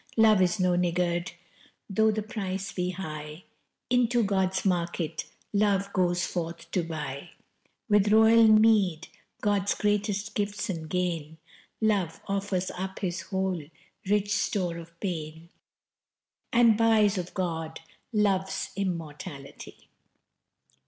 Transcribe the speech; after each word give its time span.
Love 0.17 0.41
is 0.41 0.59
no 0.59 0.71
niggard: 0.75 1.33
though 1.87 2.09
the 2.09 2.23
price 2.23 2.71
be 2.71 2.89
high 2.89 3.43
Into 3.91 4.23
God's 4.23 4.65
market 4.65 5.25
Love 5.53 5.93
goes 5.93 6.25
forth 6.25 6.71
to 6.71 6.81
buy 6.81 7.29
With 7.87 8.07
royal 8.11 8.47
meed 8.47 9.09
God's 9.41 9.75
greatest 9.75 10.33
gifts 10.33 10.71
and 10.71 10.89
gain, 10.89 11.37
Love 11.81 12.19
offers 12.27 12.71
up 12.71 12.97
his 12.97 13.21
whole 13.21 13.61
rich 14.09 14.33
store 14.33 14.77
of 14.79 14.99
pain, 14.99 15.49
And 16.51 16.75
buys 16.75 17.19
of 17.19 17.35
God 17.35 17.79
Love's 18.11 18.71
immortality. 18.75 19.87